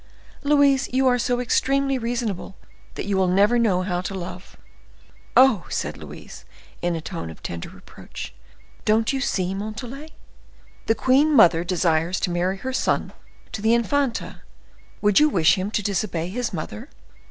"Louise, 0.41 0.89
you 0.91 1.05
are 1.07 1.19
so 1.19 1.39
extremely 1.39 1.95
reasonable, 1.99 2.55
that 2.95 3.05
you 3.05 3.15
will 3.15 3.27
never 3.27 3.59
know 3.59 3.83
how 3.83 4.01
to 4.01 4.15
love." 4.15 4.57
"Oh!" 5.37 5.67
said 5.69 5.95
Louise, 5.95 6.43
in 6.81 6.95
a 6.95 7.01
tone 7.01 7.29
of 7.29 7.43
tender 7.43 7.69
reproach, 7.69 8.33
"don't 8.83 9.13
you 9.13 9.21
see, 9.21 9.53
Montalais? 9.53 10.09
The 10.87 10.95
queen 10.95 11.35
mother 11.35 11.63
desires 11.63 12.19
to 12.21 12.31
marry 12.31 12.57
her 12.57 12.73
son 12.73 13.13
to 13.51 13.61
the 13.61 13.75
Infanta; 13.75 14.41
would 15.03 15.19
you 15.19 15.29
wish 15.29 15.53
him 15.53 15.69
to 15.69 15.83
disobey 15.83 16.29
his 16.29 16.51
mother? 16.51 16.89